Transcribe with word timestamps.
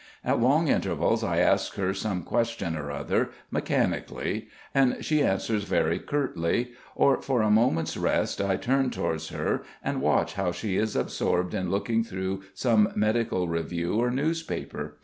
At 0.25 0.39
long 0.41 0.67
intervals 0.67 1.23
I 1.23 1.37
ask 1.37 1.75
her 1.75 1.93
some 1.93 2.23
question 2.23 2.75
or 2.75 2.89
other, 2.89 3.29
mechanically, 3.51 4.47
and 4.73 5.05
she 5.05 5.21
answers 5.21 5.63
very 5.65 5.99
curtly; 5.99 6.71
or, 6.95 7.21
for 7.21 7.43
a 7.43 7.51
moment's 7.51 7.95
rest, 7.95 8.41
I 8.41 8.55
turn 8.55 8.89
towards 8.89 9.29
her 9.29 9.61
and 9.83 10.01
watch 10.01 10.33
how 10.33 10.53
she 10.53 10.75
is 10.75 10.95
absorbed 10.95 11.53
in 11.53 11.69
looking 11.69 12.03
through 12.03 12.41
some 12.55 12.91
medical 12.95 13.47
review 13.47 13.93
or 14.01 14.09
newspaper. 14.09 14.97